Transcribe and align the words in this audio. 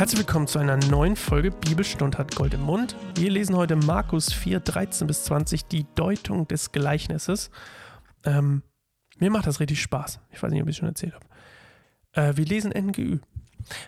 Herzlich 0.00 0.20
willkommen 0.20 0.46
zu 0.46 0.58
einer 0.58 0.78
neuen 0.78 1.14
Folge 1.14 1.50
Bibelstund 1.50 2.16
hat 2.16 2.34
Gold 2.34 2.54
im 2.54 2.62
Mund. 2.62 2.96
Wir 3.16 3.30
lesen 3.30 3.54
heute 3.54 3.76
Markus 3.76 4.32
4, 4.32 4.60
13 4.60 5.06
bis 5.06 5.24
20, 5.24 5.66
die 5.66 5.84
Deutung 5.94 6.48
des 6.48 6.72
Gleichnisses. 6.72 7.50
Ähm, 8.24 8.62
mir 9.18 9.28
macht 9.30 9.46
das 9.46 9.60
richtig 9.60 9.82
Spaß. 9.82 10.20
Ich 10.30 10.42
weiß 10.42 10.52
nicht, 10.52 10.62
ob 10.62 10.68
ich 10.68 10.76
es 10.76 10.78
schon 10.78 10.88
erzählt 10.88 11.12
habe. 11.12 11.26
Äh, 12.12 12.36
wir 12.38 12.46
lesen 12.46 12.72
NGÜ. 12.72 13.18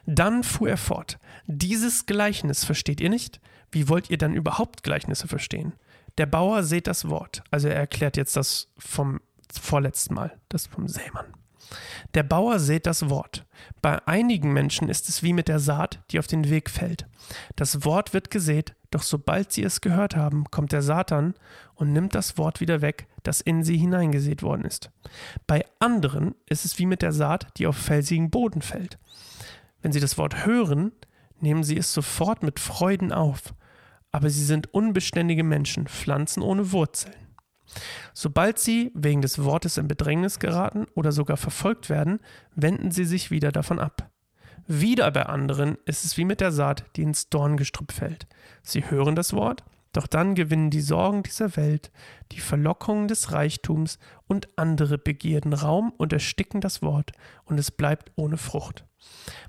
Dann 0.05 0.43
fuhr 0.43 0.69
er 0.69 0.77
fort. 0.77 1.19
Dieses 1.47 2.05
Gleichnis 2.05 2.63
versteht 2.63 3.01
ihr 3.01 3.09
nicht? 3.09 3.41
Wie 3.71 3.89
wollt 3.89 4.11
ihr 4.11 4.19
dann 4.19 4.35
überhaupt 4.35 4.83
Gleichnisse 4.83 5.29
verstehen? 5.29 5.73
Der 6.19 6.27
Bauer 6.27 6.63
seht 6.63 6.89
das 6.89 7.09
Wort. 7.09 7.43
Also 7.51 7.69
er 7.69 7.77
erklärt 7.77 8.19
jetzt 8.19 8.37
das 8.37 8.69
vom 8.77 9.23
vorletzten 9.51 10.13
Mal, 10.13 10.39
das 10.51 10.67
vom 10.67 10.89
Sämann. 10.89 11.33
Der 12.15 12.23
Bauer 12.23 12.59
sät 12.59 12.87
das 12.87 13.09
Wort. 13.09 13.47
Bei 13.81 14.07
einigen 14.07 14.53
Menschen 14.53 14.89
ist 14.89 15.09
es 15.09 15.23
wie 15.23 15.33
mit 15.33 15.49
der 15.49 15.59
Saat, 15.59 16.01
die 16.11 16.19
auf 16.19 16.27
den 16.27 16.51
Weg 16.51 16.71
fällt. 16.71 17.07
Das 17.57 17.85
Wort 17.85 18.13
wird 18.13 18.31
gesät, 18.31 18.75
doch 18.91 19.03
sobald 19.03 19.53
sie 19.53 19.63
es 19.63 19.81
gehört 19.81 20.17
haben, 20.17 20.45
kommt 20.51 20.73
der 20.73 20.83
Satan 20.83 21.35
und 21.75 21.93
nimmt 21.93 22.15
das 22.15 22.37
Wort 22.37 22.61
wieder 22.61 22.83
weg, 22.83 23.07
das 23.23 23.41
in 23.41 23.65
sie 23.65 23.77
hineingesät 23.77 24.43
worden 24.43 24.65
ist. 24.65 24.91
Bei 25.47 25.65
anderen 25.79 26.35
ist 26.47 26.65
es 26.65 26.79
wie 26.79 26.87
mit 26.87 27.03
der 27.03 27.13
Saat, 27.13 27.59
die 27.59 27.67
auf 27.67 27.77
felsigen 27.77 28.31
Boden 28.31 28.63
fällt. 28.63 28.99
Wenn 29.81 29.93
sie 29.93 30.01
das 30.01 30.19
Wort 30.19 30.45
hören, 30.47 30.93
nehmen 31.41 31.65
sie 31.65 31.77
es 31.77 31.93
sofort 31.93 32.43
mit 32.43 32.61
Freuden 32.61 33.13
auf. 33.13 33.55
Aber 34.11 34.29
sie 34.29 34.45
sind 34.45 34.73
unbeständige 34.75 35.43
Menschen, 35.43 35.89
Pflanzen 35.89 36.43
ohne 36.43 36.71
Wurzeln. 36.73 37.22
Sobald 38.15 38.59
sie 38.59 38.91
wegen 38.95 39.23
des 39.23 39.43
Wortes 39.45 39.77
in 39.77 39.89
Bedrängnis 39.89 40.39
geraten 40.39 40.87
oder 40.95 41.13
sogar 41.13 41.37
verfolgt 41.37 41.91
werden, 41.91 42.21
wenden 42.55 42.91
sie 42.91 43.05
sich 43.05 43.31
wieder 43.31 43.53
davon 43.53 43.79
ab. 43.79 44.11
Wieder 44.67 45.11
bei 45.11 45.27
anderen 45.27 45.77
ist 45.87 46.05
es 46.05 46.17
wie 46.17 46.25
mit 46.25 46.41
der 46.41 46.53
Saat, 46.53 46.85
die 46.97 47.03
ins 47.03 47.29
Dorngestrüpp 47.29 47.93
fällt. 47.93 48.27
Sie 48.63 48.91
hören 48.91 49.17
das 49.17 49.33
Wort, 49.33 49.65
doch 49.93 50.07
dann 50.07 50.35
gewinnen 50.35 50.71
die 50.71 50.81
Sorgen 50.81 51.23
dieser 51.23 51.57
Welt, 51.57 51.91
die 52.33 52.41
Verlockungen 52.41 53.09
des 53.09 53.33
Reichtums 53.33 53.99
und 54.27 54.49
andere 54.57 54.99
Begierden 54.99 55.53
Raum 55.53 55.93
und 55.97 56.13
ersticken 56.13 56.61
das 56.61 56.81
Wort, 56.81 57.13
und 57.45 57.59
es 57.59 57.71
bleibt 57.71 58.13
ohne 58.17 58.39
Frucht. 58.39 58.87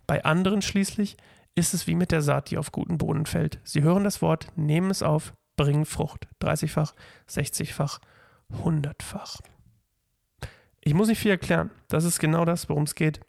Bei 0.05 0.25
anderen 0.25 0.61
schließlich 0.61 1.17
ist 1.55 1.73
es 1.73 1.87
wie 1.87 1.95
mit 1.95 2.11
der 2.11 2.21
Saat, 2.21 2.49
die 2.49 2.57
auf 2.57 2.71
guten 2.71 2.97
Boden 2.97 3.25
fällt. 3.25 3.59
Sie 3.63 3.83
hören 3.83 4.03
das 4.03 4.21
Wort, 4.21 4.47
nehmen 4.55 4.89
es 4.89 5.03
auf, 5.03 5.33
bringen 5.55 5.85
Frucht. 5.85 6.27
30-fach, 6.41 6.93
60-fach, 7.29 7.99
hundertfach. 8.53 9.41
Ich 10.81 10.93
muss 10.93 11.07
nicht 11.07 11.19
viel 11.19 11.31
erklären. 11.31 11.71
Das 11.87 12.03
ist 12.03 12.19
genau 12.19 12.45
das, 12.45 12.69
worum 12.69 12.83
es 12.83 12.95
geht. 12.95 13.21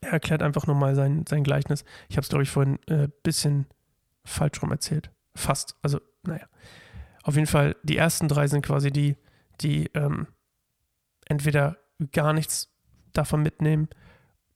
Er 0.00 0.12
erklärt 0.12 0.42
einfach 0.42 0.66
nochmal 0.66 0.94
sein, 0.94 1.24
sein 1.28 1.44
Gleichnis. 1.44 1.84
Ich 2.08 2.16
habe 2.16 2.22
es, 2.22 2.28
glaube 2.28 2.42
ich, 2.42 2.50
vorhin 2.50 2.78
ein 2.88 3.04
äh, 3.04 3.08
bisschen 3.22 3.66
falsch 4.24 4.62
rum 4.62 4.70
erzählt. 4.70 5.10
Fast. 5.34 5.76
Also, 5.82 6.00
naja. 6.22 6.46
Auf 7.22 7.34
jeden 7.34 7.46
Fall, 7.46 7.76
die 7.82 7.96
ersten 7.96 8.28
drei 8.28 8.46
sind 8.48 8.64
quasi 8.64 8.90
die, 8.90 9.16
die 9.60 9.90
ähm, 9.94 10.26
entweder 11.26 11.76
gar 12.12 12.32
nichts 12.32 12.72
davon 13.12 13.42
mitnehmen. 13.42 13.88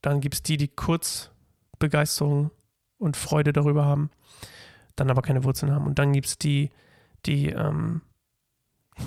Dann 0.01 0.21
gibt 0.21 0.35
es 0.35 0.43
die, 0.43 0.57
die 0.57 0.69
kurz 0.69 1.31
Begeisterung 1.79 2.51
und 2.99 3.17
Freude 3.17 3.53
darüber 3.53 3.85
haben, 3.85 4.11
dann 4.97 5.11
aber 5.11 5.23
keine 5.23 5.45
Wurzeln 5.45 5.73
haben. 5.73 5.87
Und 5.87 5.99
dann 5.99 6.13
gibt 6.13 6.27
es 6.27 6.39
die, 6.39 6.71
die 7.27 7.51
ähm, 7.51 8.03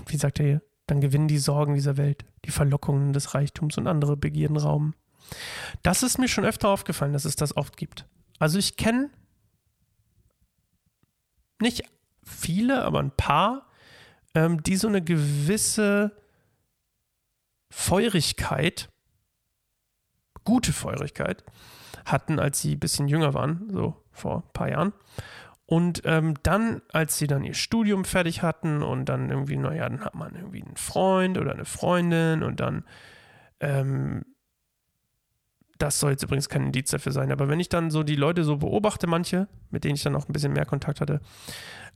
wie 0.08 0.18
sagt 0.18 0.40
er 0.40 0.46
hier, 0.46 0.62
dann 0.88 1.02
gewinnen 1.02 1.28
die 1.28 1.38
Sorgen 1.38 1.76
dieser 1.76 1.98
Welt, 1.98 2.26
die 2.46 2.52
Verlockungen 2.52 3.14
des 3.14 3.34
Reichtums 3.36 3.78
und 3.78 3.88
andere 3.88 4.18
Begierden 4.18 4.58
Raum. 4.58 4.96
Das 5.84 6.04
ist 6.04 6.18
mir 6.18 6.28
schon 6.28 6.46
öfter 6.46 6.70
aufgefallen, 6.70 7.14
dass 7.14 7.26
es 7.26 7.36
das 7.36 7.56
oft 7.56 7.78
gibt. 7.78 8.06
Also 8.40 8.58
ich 8.58 8.78
kenne 8.78 9.10
nicht 11.62 11.84
viele, 12.24 12.84
aber 12.84 13.00
ein 13.00 13.12
paar, 13.12 13.68
ähm, 14.34 14.64
die 14.64 14.76
so 14.76 14.88
eine 14.88 15.04
gewisse 15.04 16.12
Feurigkeit, 17.70 18.90
gute 20.44 20.74
Feurigkeit, 20.74 21.44
hatten, 22.06 22.40
als 22.40 22.62
sie 22.62 22.76
ein 22.76 22.80
bisschen 22.80 23.08
jünger 23.08 23.34
waren, 23.34 23.70
so 23.72 23.96
vor 24.12 24.38
ein 24.38 24.54
paar 24.54 24.70
Jahren. 24.70 24.94
Und 25.70 26.02
ähm, 26.06 26.34
dann, 26.42 26.82
als 26.92 27.20
sie 27.20 27.28
dann 27.28 27.44
ihr 27.44 27.54
Studium 27.54 28.04
fertig 28.04 28.42
hatten 28.42 28.82
und 28.82 29.06
dann 29.06 29.30
irgendwie, 29.30 29.56
naja, 29.56 29.88
dann 29.88 30.04
hat 30.04 30.16
man 30.16 30.34
irgendwie 30.34 30.64
einen 30.64 30.78
Freund 30.78 31.38
oder 31.38 31.52
eine 31.52 31.66
Freundin 31.66 32.42
und 32.42 32.60
dann, 32.60 32.86
ähm, 33.60 34.26
das 35.78 36.00
soll 36.00 36.10
jetzt 36.10 36.24
übrigens 36.24 36.50
kein 36.50 36.64
Indiz 36.64 36.90
dafür 36.90 37.12
sein, 37.12 37.32
aber 37.32 37.50
wenn 37.50 37.60
ich 37.60 37.70
dann 37.70 37.92
so 37.92 38.02
die 38.02 38.16
Leute 38.16 38.44
so 38.44 38.58
beobachte, 38.58 39.06
manche, 39.06 39.48
mit 39.70 39.84
denen 39.84 39.94
ich 39.94 40.02
dann 40.02 40.16
auch 40.16 40.28
ein 40.28 40.34
bisschen 40.34 40.54
mehr 40.54 40.66
Kontakt 40.66 41.02
hatte, 41.02 41.22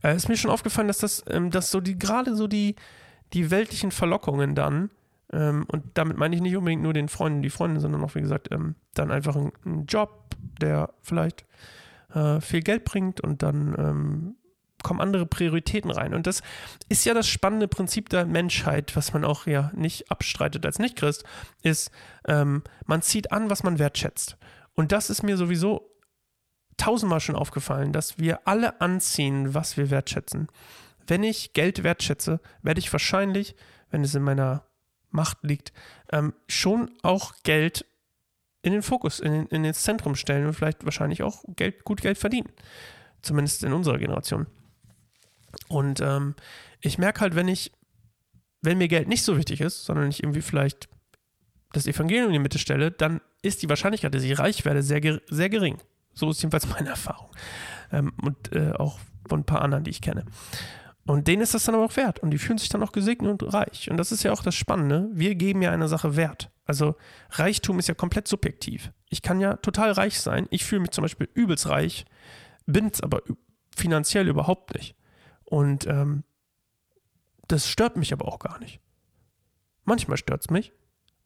äh, 0.04 0.14
ist 0.14 0.28
mir 0.28 0.36
schon 0.36 0.52
aufgefallen, 0.52 0.86
dass 0.86 0.98
das, 0.98 1.24
ähm, 1.28 1.50
dass 1.50 1.72
so 1.72 1.80
die, 1.80 1.98
gerade 1.98 2.36
so 2.36 2.46
die, 2.46 2.76
die 3.32 3.50
weltlichen 3.50 3.90
Verlockungen 3.90 4.54
dann, 4.54 4.90
ähm, 5.32 5.64
und 5.66 5.82
damit 5.94 6.16
meine 6.16 6.36
ich 6.36 6.42
nicht 6.42 6.56
unbedingt 6.56 6.84
nur 6.84 6.92
den 6.92 7.08
Freunden, 7.08 7.42
die 7.42 7.50
Freundin, 7.50 7.80
sondern 7.80 8.04
auch, 8.04 8.14
wie 8.14 8.20
gesagt, 8.20 8.52
ähm, 8.52 8.76
dann 8.94 9.10
einfach 9.10 9.34
ein 9.34 9.86
Job, 9.88 10.26
der 10.60 10.94
vielleicht 11.02 11.44
äh, 12.14 12.40
viel 12.40 12.62
Geld 12.62 12.84
bringt 12.84 13.20
und 13.20 13.42
dann 13.42 13.74
ähm, 13.78 14.36
kommen 14.82 15.00
andere 15.00 15.26
Prioritäten 15.26 15.90
rein. 15.90 16.14
Und 16.14 16.28
das 16.28 16.42
ist 16.88 17.04
ja 17.04 17.14
das 17.14 17.26
spannende 17.26 17.66
Prinzip 17.66 18.08
der 18.10 18.26
Menschheit, 18.26 18.94
was 18.94 19.12
man 19.12 19.24
auch 19.24 19.46
ja 19.46 19.72
nicht 19.74 20.10
abstreitet 20.10 20.64
als 20.64 20.78
Nichtchrist, 20.78 21.24
ist, 21.62 21.90
ähm, 22.28 22.62
man 22.86 23.02
zieht 23.02 23.32
an, 23.32 23.50
was 23.50 23.64
man 23.64 23.80
wertschätzt. 23.80 24.36
Und 24.74 24.92
das 24.92 25.10
ist 25.10 25.22
mir 25.22 25.36
sowieso 25.36 25.90
tausendmal 26.76 27.20
schon 27.20 27.36
aufgefallen, 27.36 27.92
dass 27.92 28.18
wir 28.18 28.46
alle 28.46 28.80
anziehen, 28.80 29.54
was 29.54 29.76
wir 29.76 29.90
wertschätzen. 29.90 30.48
Wenn 31.06 31.22
ich 31.22 31.52
Geld 31.52 31.82
wertschätze, 31.82 32.40
werde 32.62 32.80
ich 32.80 32.92
wahrscheinlich, 32.92 33.56
wenn 33.90 34.04
es 34.04 34.14
in 34.14 34.22
meiner 34.22 34.66
Macht 35.10 35.38
liegt, 35.42 35.72
ähm, 36.12 36.34
schon 36.48 36.90
auch 37.02 37.34
Geld 37.44 37.86
in 38.64 38.72
den 38.72 38.82
Fokus, 38.82 39.20
in, 39.20 39.46
in 39.46 39.64
ins 39.64 39.82
Zentrum 39.82 40.14
stellen 40.14 40.46
und 40.46 40.54
vielleicht 40.54 40.84
wahrscheinlich 40.84 41.22
auch 41.22 41.44
Geld, 41.56 41.84
gut 41.84 42.00
Geld 42.00 42.16
verdienen. 42.16 42.48
Zumindest 43.20 43.62
in 43.62 43.72
unserer 43.72 43.98
Generation. 43.98 44.46
Und 45.68 46.00
ähm, 46.00 46.34
ich 46.80 46.98
merke 46.98 47.20
halt, 47.20 47.34
wenn 47.34 47.48
ich, 47.48 47.72
wenn 48.62 48.78
mir 48.78 48.88
Geld 48.88 49.06
nicht 49.06 49.22
so 49.22 49.36
wichtig 49.36 49.60
ist, 49.60 49.84
sondern 49.84 50.08
ich 50.08 50.22
irgendwie 50.22 50.40
vielleicht 50.40 50.88
das 51.72 51.86
Evangelium 51.86 52.28
in 52.28 52.32
die 52.34 52.38
Mitte 52.38 52.58
stelle, 52.58 52.90
dann 52.90 53.20
ist 53.42 53.62
die 53.62 53.68
Wahrscheinlichkeit, 53.68 54.14
dass 54.14 54.22
ich 54.22 54.38
reich 54.38 54.64
werde, 54.64 54.82
sehr, 54.82 55.20
sehr 55.28 55.50
gering. 55.50 55.78
So 56.14 56.30
ist 56.30 56.42
jedenfalls 56.42 56.66
meine 56.68 56.88
Erfahrung. 56.90 57.28
Ähm, 57.92 58.12
und 58.22 58.52
äh, 58.52 58.72
auch 58.72 58.98
von 59.28 59.40
ein 59.40 59.44
paar 59.44 59.60
anderen, 59.60 59.84
die 59.84 59.90
ich 59.90 60.00
kenne. 60.00 60.24
Und 61.06 61.28
denen 61.28 61.42
ist 61.42 61.54
das 61.54 61.64
dann 61.64 61.74
aber 61.74 61.84
auch 61.84 61.96
wert. 61.96 62.20
Und 62.20 62.30
die 62.30 62.38
fühlen 62.38 62.58
sich 62.58 62.70
dann 62.70 62.82
auch 62.82 62.92
gesegnet 62.92 63.42
und 63.42 63.52
reich. 63.52 63.90
Und 63.90 63.98
das 63.98 64.10
ist 64.10 64.22
ja 64.22 64.32
auch 64.32 64.42
das 64.42 64.54
Spannende. 64.54 65.08
Wir 65.12 65.34
geben 65.34 65.60
ja 65.60 65.70
einer 65.70 65.88
Sache 65.88 66.16
Wert. 66.16 66.50
Also 66.64 66.96
Reichtum 67.30 67.78
ist 67.78 67.88
ja 67.88 67.94
komplett 67.94 68.26
subjektiv. 68.26 68.90
Ich 69.10 69.20
kann 69.20 69.40
ja 69.40 69.56
total 69.56 69.92
reich 69.92 70.20
sein. 70.20 70.46
Ich 70.50 70.64
fühle 70.64 70.80
mich 70.80 70.92
zum 70.92 71.02
Beispiel 71.02 71.28
übelst 71.34 71.68
reich, 71.68 72.06
bin 72.66 72.86
es 72.86 73.02
aber 73.02 73.20
finanziell 73.76 74.28
überhaupt 74.28 74.74
nicht. 74.74 74.96
Und 75.44 75.86
ähm, 75.86 76.24
das 77.48 77.68
stört 77.68 77.96
mich 77.96 78.12
aber 78.12 78.26
auch 78.26 78.38
gar 78.38 78.58
nicht. 78.58 78.80
Manchmal 79.84 80.16
stört 80.16 80.40
es 80.40 80.50
mich, 80.50 80.72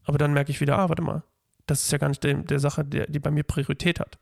aber 0.03 0.19
dann 0.19 0.33
merke 0.33 0.51
ich 0.51 0.61
wieder, 0.61 0.77
ah, 0.77 0.89
warte 0.89 1.03
mal, 1.03 1.23
das 1.67 1.83
ist 1.83 1.93
ja 1.93 1.99
gar 1.99 2.09
nicht 2.09 2.25
der, 2.25 2.35
der 2.35 2.59
Sache, 2.59 2.85
der, 2.85 3.07
die 3.07 3.21
bei 3.21 3.31
mir 3.31 3.45
Priorität 3.45 4.01
hat. 4.01 4.19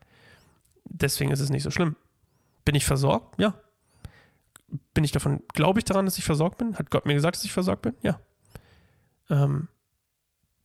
Deswegen 0.85 1.31
ist 1.31 1.39
es 1.39 1.49
nicht 1.49 1.63
so 1.63 1.71
schlimm. 1.71 1.95
Bin 2.63 2.75
ich 2.75 2.85
versorgt? 2.85 3.39
Ja. 3.39 3.55
Bin 4.93 5.03
ich 5.03 5.11
davon, 5.11 5.43
glaube 5.53 5.79
ich 5.79 5.85
daran, 5.85 6.05
dass 6.05 6.17
ich 6.17 6.25
versorgt 6.25 6.57
bin? 6.57 6.77
Hat 6.77 6.91
Gott 6.91 7.05
mir 7.05 7.13
gesagt, 7.13 7.37
dass 7.37 7.45
ich 7.45 7.53
versorgt 7.53 7.83
bin? 7.83 7.95
Ja. 8.01 8.19
Ähm, 9.29 9.69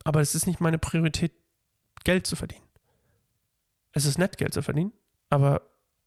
aber 0.04 0.20
es 0.20 0.34
ist 0.34 0.46
nicht 0.46 0.60
meine 0.60 0.78
Priorität, 0.78 1.32
Geld 2.04 2.26
zu 2.26 2.34
verdienen. 2.34 2.64
Es 3.92 4.04
ist 4.04 4.18
nett, 4.18 4.38
Geld 4.38 4.54
zu 4.54 4.62
verdienen, 4.62 4.92
aber 5.30 5.62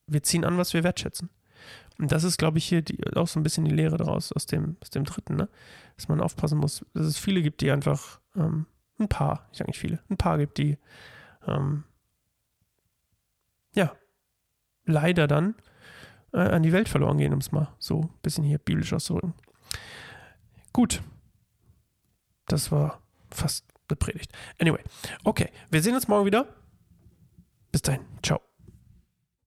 wir 0.07 0.23
ziehen 0.23 0.43
an, 0.43 0.57
was 0.57 0.73
wir 0.73 0.83
wertschätzen. 0.83 1.29
Und 1.97 2.11
das 2.11 2.23
ist, 2.23 2.37
glaube 2.37 2.57
ich, 2.57 2.65
hier 2.65 2.81
die, 2.81 2.99
auch 3.15 3.27
so 3.27 3.39
ein 3.39 3.43
bisschen 3.43 3.65
die 3.65 3.71
Lehre 3.71 3.97
daraus 3.97 4.33
aus 4.33 4.45
dem, 4.45 4.75
aus 4.81 4.89
dem 4.89 5.05
dritten, 5.05 5.35
ne? 5.35 5.47
dass 5.95 6.09
man 6.09 6.19
aufpassen 6.19 6.57
muss, 6.57 6.85
dass 6.93 7.05
es 7.05 7.17
viele 7.17 7.41
gibt, 7.41 7.61
die 7.61 7.71
einfach 7.71 8.19
ähm, 8.35 8.65
ein 8.99 9.07
paar, 9.07 9.47
ich 9.51 9.57
sage 9.57 9.69
nicht 9.69 9.79
viele, 9.79 9.99
ein 10.09 10.17
paar 10.17 10.37
gibt, 10.37 10.57
die 10.57 10.77
ähm, 11.47 11.85
ja 13.73 13.95
leider 14.83 15.27
dann 15.27 15.55
äh, 16.35 16.39
an 16.39 16.63
die 16.63 16.73
Welt 16.73 16.89
verloren 16.89 17.17
gehen, 17.17 17.33
um 17.33 17.39
es 17.39 17.51
mal 17.51 17.69
so 17.79 18.01
ein 18.01 18.09
bisschen 18.21 18.43
hier 18.43 18.59
biblisch 18.59 18.93
auszudrücken. 18.93 19.33
Gut, 20.73 21.01
das 22.47 22.71
war 22.71 23.01
fast 23.31 23.65
eine 23.87 23.95
Predigt. 23.95 24.31
Anyway, 24.59 24.83
okay, 25.23 25.49
wir 25.71 25.81
sehen 25.81 25.95
uns 25.95 26.07
morgen 26.07 26.25
wieder. 26.25 26.47
Bis 27.71 27.81
dahin, 27.81 28.01
ciao. 28.21 28.44